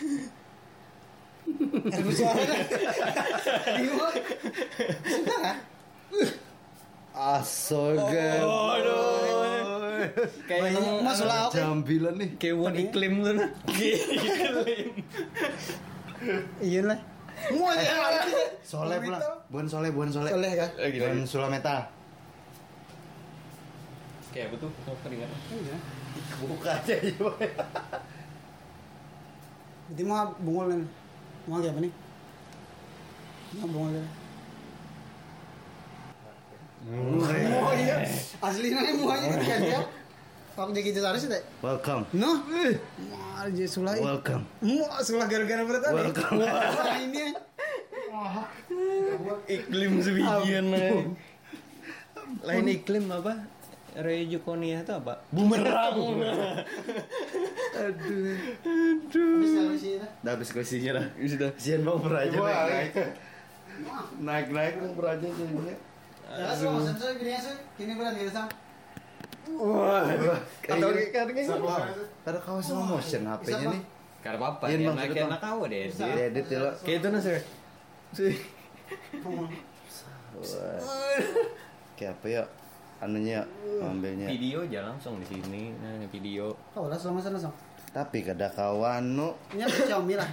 Aduh 1.90 2.14
suara. 2.14 2.54
Bingung. 3.74 4.14
Sudah. 5.02 5.58
Asoga. 7.10 8.30
Aduh 8.38 9.80
Kayak 10.46 10.78
Mas 11.02 11.20
oke. 11.20 11.50
Jambilan 11.52 12.14
nih. 12.16 12.30
Kayak 12.38 12.56
won 12.56 12.74
iklim 12.78 13.12
tuh 13.26 13.32
no 13.34 13.44
Iklim 13.74 14.54
Iya 16.62 16.80
lah. 16.86 16.98
Mau 17.50 17.72
ya. 17.72 18.22
Soleh 18.62 18.98
pula. 19.02 19.18
Bun 19.50 19.66
soleh, 19.66 19.90
bun 19.90 20.08
soleh. 20.12 20.30
Soleh 20.30 20.52
kan? 20.54 20.70
Lagi 20.78 20.98
sulameta. 21.26 21.99
Kayak 24.30 24.54
betul 24.54 24.70
keringat 25.02 25.30
Iya. 25.50 25.76
Buka 26.46 26.70
aja 26.78 26.94
ya. 26.94 27.10
Jadi 29.90 30.02
mau 30.06 30.30
bungul 30.38 30.70
nih. 30.70 30.88
Mau 31.50 31.58
kayak 31.58 31.74
apa 31.74 31.80
nih? 31.82 31.92
Mau 33.58 33.66
bungul 33.66 33.90
nih. 33.98 34.06
Oh 36.90 37.74
iya. 37.74 38.06
Asli 38.38 38.70
nanya 38.70 38.92
mau 38.96 39.10
aja 39.10 39.26
kan 39.34 39.60
ya. 39.66 39.82
Aku 40.60 40.76
jadi 40.76 40.92
gitu 40.92 41.00
harus 41.00 41.24
deh. 41.24 41.42
Welcome. 41.64 42.04
No. 42.12 42.44
Wah, 43.10 43.48
jadi 43.48 43.64
sulai. 43.64 43.96
Welcome. 43.96 44.44
Wah, 44.60 45.00
sulah 45.00 45.24
gara-gara 45.24 45.64
berarti. 45.64 45.88
Welcome. 45.90 46.44
Wah, 46.44 47.00
ini. 47.00 47.32
Iklim 49.48 50.04
sebijian 50.04 50.66
Lain 52.44 52.66
iklim 52.70 53.10
apa? 53.10 53.59
Rejukonia 53.90 54.86
itu 54.86 54.92
apa? 54.94 55.18
Bumerang 55.34 55.98
Aduh. 57.74 58.34
Habis 59.10 59.50
kalau 59.50 59.74
sih 59.74 59.98
dah. 59.98 60.10
Udah 60.22 60.32
habis 60.38 60.48
kuisinya 60.54 60.90
dah. 61.02 61.06
Sudah 61.26 61.50
Sian 61.58 61.82
bang 61.82 61.98
peraja 61.98 62.36
naik 62.38 62.62
naik. 62.70 62.92
Naik 64.22 64.46
naik 64.54 64.74
bang 64.78 64.94
peraja 64.94 65.26
jadinya. 65.26 65.74
Ya, 66.30 66.46
aja. 66.54 67.52
Kini 67.74 67.92
berat 67.98 68.14
gitu 68.14 68.30
sam. 68.30 68.46
Wah. 69.58 70.06
Atau 70.06 70.88
Kayak 70.94 71.34
kayak 71.34 71.46
Sama. 71.50 71.90
Ada 72.22 72.38
kawas 72.38 72.62
slow 72.70 72.86
motion 72.86 73.26
HP-nya 73.26 73.66
nih. 73.74 73.82
Karena 74.20 74.52
apa? 74.52 74.64
Iya, 74.68 74.76
Ya, 74.76 74.86
Bang, 74.86 74.96
naik 75.00 75.10
Bang. 75.16 75.30
enak 75.32 75.40
kau 75.40 75.64
deh 75.64 75.88
Di 75.88 76.20
edit 76.28 76.46
ya 76.46 76.58
lo. 76.60 76.70
Kayak 76.84 76.98
itu 77.00 77.08
nah 77.08 77.20
sih 77.24 77.40
Wah. 80.30 80.78
Kayak 81.98 82.12
apa 82.20 82.26
ya? 82.28 82.42
Anunya 83.00 83.40
ambilnya. 83.80 84.28
Video 84.28 84.60
aja 84.68 84.84
langsung 84.84 85.16
di 85.16 85.26
sini 85.26 85.72
Nah 85.80 86.04
video 86.12 86.52
lah 86.76 86.96
selama 87.00 87.20
sana 87.24 87.40
sam. 87.40 87.52
Tapi 87.90 88.22
kada 88.22 88.52
kawan 88.52 89.16
nu. 89.16 89.32
Apa 89.56 89.88
Xiaomi 89.88 90.14
lah. 90.20 90.30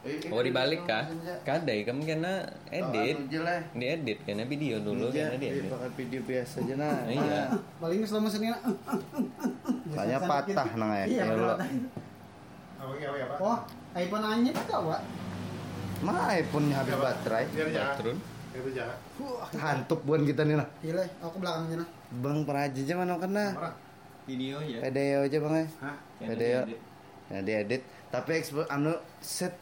Oh 0.32 0.40
dibalik 0.40 0.88
kah? 0.88 1.04
Kadai 1.44 1.84
kamu 1.84 2.08
kena 2.08 2.40
edit 2.72 3.20
Anu 3.20 3.28
aja 3.28 3.38
lah. 3.44 3.60
Diedit 3.76 4.18
karena 4.24 4.48
video 4.48 4.80
dulu 4.80 5.12
Iya, 5.12 5.28
karena 5.28 5.36
diedit 5.36 5.68
pakai 5.68 5.90
video 5.92 6.20
biasa 6.24 6.56
aja 6.64 6.74
nah. 6.80 6.96
Iya 7.12 7.40
Paling 7.76 8.00
selama 8.08 8.28
sini 8.32 8.48
nak. 8.48 8.64
Makanya 9.92 10.18
patah 10.24 10.68
nang 10.80 10.90
ya. 10.96 11.04
Iya, 11.04 11.22
Ya. 11.36 11.52
Apa 12.80 12.96
ya, 12.96 13.12
apa 13.12 13.16
ya, 13.20 13.26
Pak? 13.28 13.38
Oh, 13.44 13.58
iPhone 13.92 14.24
anyep 14.24 14.56
kau, 14.64 14.88
Pak. 14.88 15.00
Mah 16.00 16.32
iPhone 16.32 16.72
habis 16.72 16.96
baterai. 16.96 17.44
Turun 18.00 18.16
Itu 18.50 18.70
jangan. 18.74 18.98
Hantup 19.54 20.00
buat 20.02 20.20
kita 20.26 20.42
nih 20.42 20.58
nah. 20.58 20.68
Gila, 20.82 21.04
aku 21.22 21.36
belakangnya 21.38 21.76
nah. 21.86 21.88
Bang 22.18 22.42
peraja 22.42 22.80
aja 22.82 22.94
mana 22.98 23.14
kena. 23.22 23.46
Video 24.26 24.58
ya 24.62 24.78
Video 24.82 25.18
aja 25.26 25.36
bang 25.38 25.54
ya. 25.54 25.66
Hah? 25.82 25.96
Video. 26.18 26.60
Nah 27.30 27.40
diedit. 27.46 27.82
Tapi 28.10 28.30
ekspor 28.42 28.66
anu 28.66 28.90
set 29.22 29.54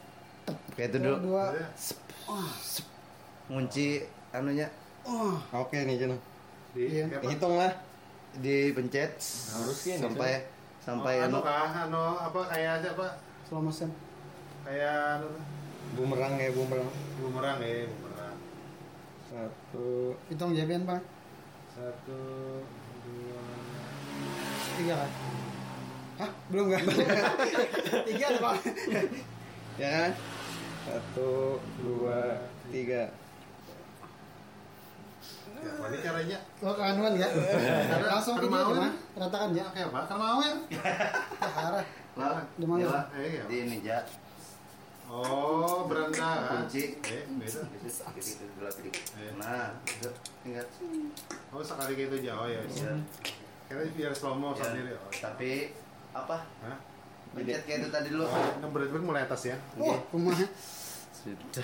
tep, 0.45 0.57
kayak 0.73 0.89
itu 0.89 0.97
dulu. 1.05 1.17
Dua. 1.21 1.53
Iya. 1.53 1.67
Ngunci 3.49 3.87
anunya 4.33 4.67
Oh, 5.05 5.37
Oke 5.53 5.85
nih 5.85 5.97
Di 5.97 6.17
Iya. 6.77 7.05
Hitung 7.25 7.57
lah 7.57 7.73
dipencet 8.37 9.17
Harusnya 9.57 9.93
nih, 9.97 10.03
sampai 10.05 10.31
sampai 10.81 11.13
Oh, 11.17 11.25
anu 11.25 11.37
anu 11.41 11.45
kah? 11.45 11.69
Anu 11.89 12.03
apa 12.17 12.39
kayak 12.49 12.85
siapa? 12.85 13.07
slow 13.49 13.61
motion. 13.61 13.89
Kayak 14.65 15.21
anu 15.21 15.29
Bumerang 15.97 16.37
ya 16.37 16.53
bumerang 16.53 16.85
bumerang 17.17 17.57
ya, 17.65 17.89
bumerang. 17.89 18.08
Satu 19.29 20.17
Hitung 20.25 20.57
jabian, 20.57 20.89
Pak. 20.89 21.01
Satu, 21.77 22.21
dua, 23.05 23.45
Tiga 24.73 24.93
kan? 25.05 25.11
Hah? 26.17 26.31
Belum 26.49 26.65
kan? 26.73 26.83
Tiga 28.09 28.25
ada, 28.25 28.39
Pak. 28.41 28.55
Ya 29.77 29.89
kan? 29.93 30.11
Satu, 30.89 31.61
dua, 31.77 32.49
tiga 32.73 33.13
ya, 35.59 35.71
ini 35.91 35.97
caranya. 35.99 36.39
Oh, 36.63 36.73
kanuan 36.73 37.13
ya? 37.19 37.27
Langsung 38.07 38.35
video 38.39 38.49
mau, 38.49 38.71
kan? 38.73 38.93
Ratakan 39.19 39.49
ya. 39.51 39.65
Kayak 39.75 39.87
apa? 39.91 39.99
Kan 40.07 40.17
mau 40.17 40.39
ya? 40.39 40.53
Arah. 41.43 41.85
lah 42.17 42.43
Di 42.55 42.65
mana? 42.65 42.83
ya. 42.83 42.99
Iya. 43.15 43.43
ini 43.47 43.77
ja 43.83 43.99
Oh. 45.09 45.89
Kunci. 45.89 47.01
Eh, 47.01 47.23
beda. 47.25 47.61
Itu 47.65 47.89
sakit 47.89 48.23
itu 48.23 48.43
gelap 48.61 48.73
dikit. 48.77 49.03
Iya. 49.17 49.31
Nah, 49.41 49.67
ingat. 50.45 50.67
Oh, 51.49 51.65
sekali 51.65 51.97
kayak 51.97 52.13
itu 52.13 52.17
jauh 52.29 52.45
ya. 52.45 52.61
Iya. 52.61 52.93
Kira 53.65 53.81
biar 53.93 54.13
slow 54.13 54.37
mo 54.37 54.53
Ya, 54.53 54.69
sendiri. 54.69 54.93
Oh, 54.93 55.09
Tapi 55.09 55.73
apa? 56.13 56.37
Hah? 56.61 56.77
Pencet 57.33 57.61
kayak 57.65 57.77
itu 57.85 57.89
tadi 57.89 58.07
dulu. 58.13 58.25
Oh, 58.25 58.49
ngeberat 58.61 58.89
banget 58.93 59.05
mulai 59.05 59.21
atas 59.25 59.41
ya. 59.49 59.57
Oh, 59.81 59.97
kumaha. 60.13 60.45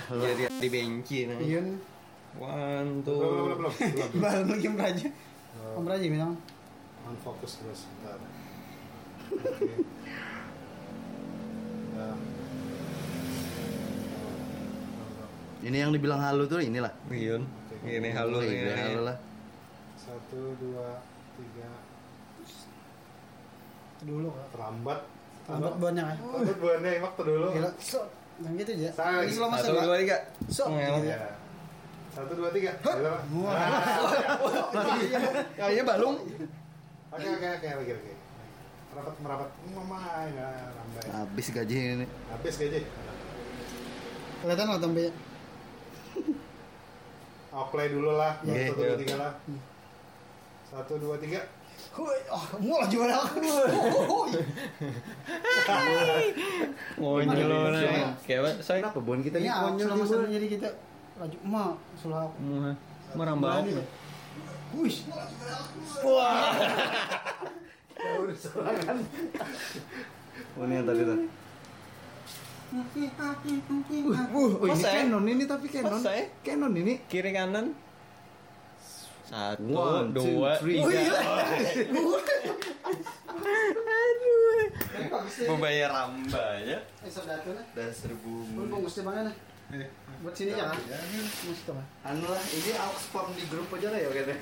Jadi 0.10 0.44
di 0.62 0.70
benci 0.70 1.30
nah. 1.30 1.38
Iya. 1.38 1.60
nih. 1.62 1.78
One, 2.36 3.00
Belum, 3.08 3.48
belum, 3.48 3.56
belum, 3.62 3.72
belum. 3.72 3.74
belum. 3.96 4.10
Balik 4.20 4.46
lagi 4.52 4.66
Om 4.68 4.78
Raja. 4.78 5.08
Om 5.80 5.86
Raja 5.88 6.06
bilang. 6.10 6.34
Terus 7.06 7.54
sebentar. 7.54 8.18
Ya. 11.96 12.12
Ini 15.66 15.78
yang 15.82 15.90
dibilang 15.90 16.22
halu 16.22 16.46
tuh 16.46 16.62
inilah. 16.62 16.94
Iya. 17.10 17.42
Ini 17.82 18.10
halo 18.14 18.38
Oke, 18.38 18.54
ini. 18.54 18.70
halu 18.70 19.02
lah. 19.10 19.18
Satu, 19.98 20.54
dua, 20.62 21.02
tiga. 21.42 21.70
Dulu. 24.06 24.30
Terlambat. 24.54 25.00
Lambat 25.50 25.74
buahnya 25.82 26.04
kan. 26.06 26.18
Terlambat 26.22 26.58
buahnya 26.62 26.90
waktu 27.02 27.22
dulu. 27.26 27.48
Gila. 27.50 27.70
So, 27.82 28.00
yang 28.46 28.54
gitu 28.62 28.72
aja. 28.78 28.90
Saya 28.94 29.26
Ini 29.26 29.34
slow 29.34 29.50
motion, 29.50 29.66
Satu, 29.66 29.74
Pak. 29.74 29.86
dua, 29.90 29.96
tiga. 29.98 30.18
So. 30.54 30.64
Ya. 30.70 31.34
Satu, 32.14 32.32
dua, 32.38 32.50
tiga. 32.54 32.72
Gitu, 32.78 33.10
Pak. 33.10 33.22
Kayaknya 35.58 35.84
balung. 35.84 36.16
Oke, 37.10 37.26
oke, 37.26 37.48
oke, 37.58 37.68
lagi, 37.74 37.94
lagi. 37.98 38.14
Merapat, 38.94 39.16
merapat. 39.18 39.50
Mama, 39.74 40.00
ya, 40.30 40.48
lambai. 40.78 41.06
Habis 41.10 41.46
gaji 41.50 41.78
ini. 41.98 42.06
Habis 42.30 42.54
gaji. 42.62 42.80
Kelihatan 44.46 44.66
nggak 44.70 44.84
tombenya? 44.86 45.14
Oh, 47.56 47.66
play 47.72 47.88
dulu 47.88 48.20
lah. 48.20 48.36
Oke. 48.44 48.68
Satu, 48.68 48.84
dua, 48.84 48.98
tiga 49.00 49.16
lah. 49.16 49.32
Satu, 50.68 50.94
dua, 51.00 51.16
tiga. 51.16 51.40
Oh, 51.96 52.44
mau 52.60 52.84
lah 52.84 53.20
aku. 53.24 53.40
Mau 57.00 57.24
nyelon 57.24 57.72
Iya. 57.80 58.12
Kayak 58.28 58.40
apa? 58.44 58.50
Saya 58.60 58.84
Kenapa 58.84 59.00
bon 59.00 59.24
kita 59.24 59.40
Ini 59.40 59.48
selama 59.48 60.04
di 60.04 60.10
satu 60.12 60.28
jadi 60.28 60.48
kita 60.52 60.68
laju 61.16 61.38
mah 61.48 61.72
sulah 61.96 62.28
mau 62.36 62.76
merambah. 63.16 63.48
Berani 63.48 63.72
loh. 63.80 63.88
Wih, 64.76 64.98
Oh, 70.56 70.64
ini 70.68 70.74
yang 70.76 70.84
tadi 70.84 71.02
tuh. 71.08 71.18
Oh, 72.74 74.66
ini 74.66 74.82
Canon 74.82 75.24
ini 75.30 75.44
tapi 75.46 75.68
Canon. 75.70 76.02
Masa 76.02 76.12
ya? 76.18 76.26
Canon 76.42 76.74
ini. 76.74 76.94
Kiri 77.06 77.32
kanan. 77.32 77.72
Satu, 79.26 79.74
One, 79.74 80.14
two, 80.14 80.22
dua, 80.38 80.54
three. 80.62 80.78
tiga. 80.78 80.86
Oh, 80.86 80.92
iya. 80.94 81.18
Aduh. 83.86 84.70
Membayar 85.50 85.90
ramba 85.92 86.46
ya. 86.62 86.78
eh 87.02 87.10
saudara 87.10 87.42
tuh 87.42 87.58
nah. 87.58 87.66
Dasar 87.74 88.14
Pun 88.22 88.46
bumbu. 88.46 88.70
bungkus 88.70 89.02
di 89.02 89.04
mana 89.04 89.30
nah? 89.30 89.36
Buat 90.22 90.34
sini 90.38 90.54
ya 90.54 90.70
kan? 90.70 90.78
Anu 92.06 92.26
lah, 92.30 92.44
ini 92.54 92.72
aku 92.78 92.98
spam 93.02 93.28
di 93.34 93.44
grup 93.50 93.68
aja 93.74 93.88
lah 93.92 94.00
ya 94.00 94.10
kayaknya. 94.14 94.38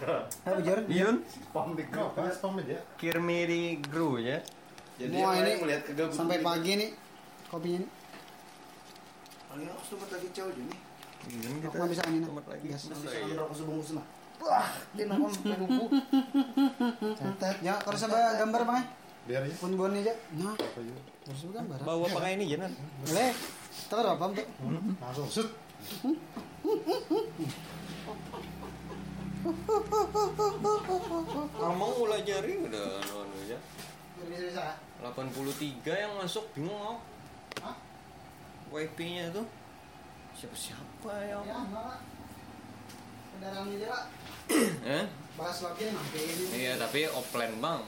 Ayo 0.46 0.58
juara. 0.62 0.82
Yun, 0.86 1.16
Spam 1.26 1.68
di 1.80 1.84
grup, 1.88 2.12
kan? 2.14 2.28
Spam 2.30 2.60
aja. 2.60 2.78
kirmi 3.00 3.40
di 3.48 3.62
gru 3.82 4.20
ya. 4.20 4.38
Jadi 5.00 5.16
Wah, 5.16 5.34
ini 5.40 5.52
melihat 5.58 5.82
kegabutan 5.88 6.14
Sampai 6.14 6.44
pagi 6.44 6.72
nih 6.78 6.90
kopinya 7.50 7.78
nih. 7.82 7.90
Paling 9.54 9.70
aku 9.70 9.84
sempat 9.86 10.10
lagi 10.18 10.28
jauh 10.34 10.50
aja 10.50 10.64
nih. 10.66 10.80
Yun 11.30 11.62
Aku 11.62 11.76
nggak 11.78 11.92
bisa 11.94 12.04
ini. 12.10 12.26
Tomat 12.26 12.46
lagi. 12.50 12.66
Gas. 12.74 12.90
Bisa 12.90 13.38
rokok 13.38 13.54
sebungkus 13.54 13.90
nah. 13.94 14.06
Wah, 14.42 14.66
dia 14.98 15.06
nongol 15.06 15.30
lupu. 15.30 15.86
Catat. 17.22 17.56
Ya, 17.62 17.78
kalau 17.78 17.94
saya 17.94 18.34
gambar 18.42 18.66
bang. 18.66 18.78
eh. 18.82 18.86
Biar 19.30 19.42
aja. 19.46 19.56
Pun 19.62 19.78
bon 19.78 19.94
aja. 19.94 20.14
Nah, 20.42 20.58
harus 20.58 21.42
gambar. 21.54 21.78
Bawa 21.86 22.06
pakai 22.10 22.34
ini 22.34 22.50
jangan. 22.50 22.74
Boleh. 23.06 23.30
Tahu 23.94 24.02
apa 24.10 24.26
tuh? 24.34 24.48
Langsung 24.98 25.28
shoot. 25.30 25.50
Ngomong 31.62 31.92
mulai 32.02 32.26
jari 32.26 32.58
udah 32.58 32.90
anu 33.06 33.38
ya. 33.46 33.60
Bisa-bisa. 34.18 34.82
83 35.06 35.86
yang 35.94 36.18
masuk 36.18 36.50
bingung 36.58 36.74
aku. 36.74 36.98
WP-nya 38.74 39.30
tuh 39.30 39.46
siapa-siapa 40.34 41.14
ya? 41.24 41.38
Ya, 41.46 41.58
Mbak. 41.62 41.98
Kendaraan 43.38 43.70
aja 43.70 43.88
lah. 43.94 44.04
Eh? 44.84 45.06
Bahas 45.38 45.58
lagi 45.62 45.84
nanti 45.88 46.20
ini. 46.20 46.46
Iya, 46.58 46.74
tapi 46.76 47.06
offline 47.06 47.62
bang. 47.62 47.82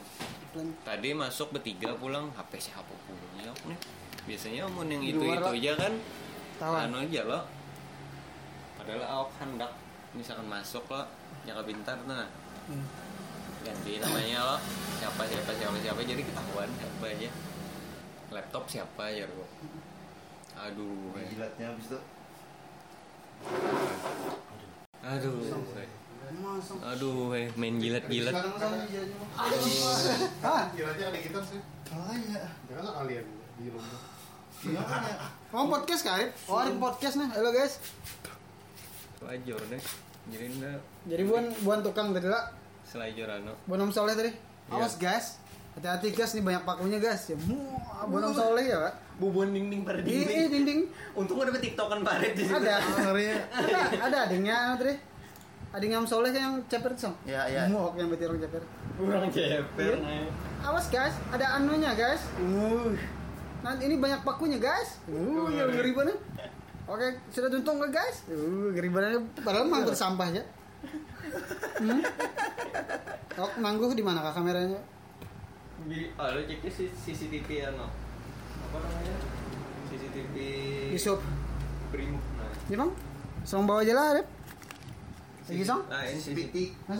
Tadi 0.85 1.09
masuk 1.11 1.51
bertiga 1.51 1.91
pulang 1.97 2.29
HP 2.31 2.61
siapa 2.61 2.93
pulang 3.09 3.33
ya 3.41 3.51
nih. 3.65 3.79
Biasanya 4.25 4.61
omong 4.65 4.87
yang 4.87 5.03
itu 5.03 5.19
itu 5.19 5.41
Pak. 5.41 5.57
aja 5.57 5.71
kan. 5.75 5.93
Tawan. 6.55 6.87
Anu 6.87 6.97
aja 7.03 7.21
lo. 7.25 7.39
Padahal 8.77 9.03
awak 9.03 9.31
hendak 9.41 9.71
misalkan 10.13 10.47
masuk 10.47 10.85
lo 10.87 11.01
nyaka 11.43 11.61
pintar 11.61 11.97
nah 12.05 12.25
Hmm. 12.65 12.81
ganti 13.61 14.01
namanya 14.01 14.41
lo 14.41 14.57
siapa 14.97 15.21
siapa 15.21 15.53
siapa 15.53 15.77
siapa 15.77 16.01
jadi 16.01 16.17
ketahuan 16.17 16.65
siapa 16.73 17.05
aja 17.13 17.29
laptop 18.33 18.65
siapa 18.65 19.05
ya 19.05 19.29
lo 19.29 19.45
aduh 20.55 21.19
eh. 21.19 21.27
Jilatnya 21.35 21.65
habis 21.71 21.85
itu. 21.91 21.99
aduh 25.05 25.37
eh. 25.77 25.89
Masuk. 26.35 26.81
aduh 26.81 27.37
eh 27.37 27.47
main 27.53 27.77
jilat 27.77 28.09
jilat 28.09 28.33
aja 28.33 28.49
ada 31.11 31.19
kita 31.21 31.39
sih. 31.45 31.61
Oh 31.93 32.11
iya. 32.11 32.49
Jangan 32.65 32.83
lah 32.83 32.93
kalian 33.03 33.25
di 33.61 33.69
rumah. 33.69 34.01
Iya 34.65 34.81
makanya. 34.81 35.15
Oh 35.53 35.69
podcast 35.69 36.01
kali? 36.01 36.25
Oh 36.49 36.57
ada 36.57 36.73
podcast 36.75 37.15
nih. 37.21 37.29
Halo 37.29 37.53
guys. 37.53 37.77
wajar 39.25 39.57
deh 39.57 39.81
jadi 40.29 40.45
ndak 40.61 40.77
Jadi 41.09 41.23
buan 41.25 41.49
buan 41.65 41.81
tukang 41.81 42.13
tadi 42.13 42.29
lah. 42.29 42.53
selajar 42.85 43.41
anu 43.41 43.53
Buan 43.65 43.89
Om 43.89 43.91
Soleh 43.93 44.13
tadi. 44.13 44.29
Awas 44.69 45.01
guys. 45.01 45.41
Hati-hati 45.77 46.13
guys 46.13 46.37
nih 46.37 46.45
banyak 46.45 46.61
pakunya 46.61 47.01
guys. 47.01 47.25
Ya, 47.29 47.37
muah, 47.45 48.05
Buan 48.05 48.23
Om 48.29 48.33
Soleh 48.37 48.65
ya, 48.69 48.77
Pak. 48.79 48.93
Bubun 49.15 49.55
dinding 49.55 49.87
pada 49.87 50.03
Iya, 50.03 50.51
dinding. 50.51 50.91
untung 51.15 51.39
ada 51.39 51.55
tiktokan 51.55 52.03
parit 52.03 52.35
di 52.35 52.43
situ 52.43 52.55
Ada. 52.55 52.75
Ada, 53.63 53.79
ada 54.03 54.17
adingnya 54.27 54.55
anu 54.55 54.73
tadi. 54.75 54.95
Adingnya 55.71 55.99
Om 56.03 56.07
Soleh 56.07 56.31
yang 56.31 56.55
ceper 56.71 56.91
tuh. 56.95 57.11
Ya, 57.27 57.43
ya. 57.47 57.67
Muak 57.67 57.95
yang 57.99 58.07
betir 58.07 58.31
orang 58.31 58.39
ceper. 58.39 58.63
kurang 58.95 59.27
ceper 59.27 59.93
Iya. 59.99 60.27
Awas 60.63 60.87
guys, 60.87 61.15
ada 61.31 61.59
anunya 61.59 61.91
guys. 61.95 62.23
Uh. 62.39 62.95
Nanti 63.59 63.87
ini 63.87 63.99
banyak 63.99 64.23
pakunya 64.23 64.55
guys. 64.59 65.03
Uh, 65.07 65.51
yang 65.51 65.67
ngeri 65.67 65.91
banget. 65.91 66.19
Oke, 66.85 67.07
sudah 67.33 67.49
tuntung 67.51 67.81
ke 67.81 67.87
guys? 67.91 68.23
Uh, 68.29 68.71
ngeri 68.71 68.87
banget. 68.87 69.23
Padahal 69.43 69.67
mangkuk 69.67 69.97
sampah 69.97 70.31
ya. 70.31 70.43
Hmm? 71.81 71.99
Oh, 73.35 73.51
nangguh 73.59 73.91
di 73.91 73.99
mana 73.99 74.23
kak 74.23 74.39
kameranya? 74.39 74.79
Ah, 76.15 76.31
lo 76.31 76.39
cek 76.47 76.63
CCTV 76.71 77.67
ano 77.67 78.04
apa 78.75 78.85
namanya 78.85 79.15
CCTV 79.87 80.35
Yusuf. 80.91 81.19
Brimob 81.89 82.23
nah 82.35 82.49
Ini 82.65 82.75
bang, 82.75 82.91
song 83.41 83.63
bawa 83.63 83.79
aja 83.79 83.93
lah, 83.93 84.07
Rep. 84.15 84.27
Lagi 85.45 85.61
song? 85.61 85.85
nah 85.85 86.01
ini 86.01 86.17
CCTV? 86.17 86.55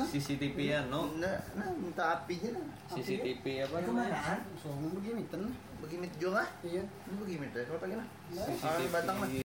CCTV 0.06 0.58
ano 0.78 1.10
Nah, 1.18 1.34
nah 1.58 1.66
minta 1.74 2.04
apinya 2.14 2.54
nah. 2.54 2.66
CCTV 2.88 3.66
apa 3.66 3.82
namanya? 3.82 4.38
Song 4.56 4.86
begini, 4.94 5.26
ten. 5.26 5.50
Begini 5.82 6.06
juga. 6.16 6.46
Iya. 6.62 6.86
Ini 6.86 7.16
begini 7.18 7.46
deh. 7.50 7.66
Kalau 7.66 7.82
pengen 7.82 7.98
lah. 8.00 8.08
CCTV 8.30 8.94
batang 8.94 9.18
mah. 9.18 9.28